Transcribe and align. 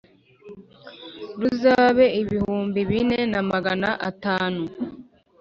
ruzabe 1.39 2.05
ibihumbi 2.21 2.79
bine 2.89 3.19
na 3.31 3.41
magana 3.51 3.89
atanu 4.09 4.63